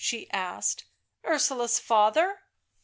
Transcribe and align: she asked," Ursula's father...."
she 0.03 0.27
asked," 0.31 0.83
Ursula's 1.27 1.77
father...." 1.77 2.39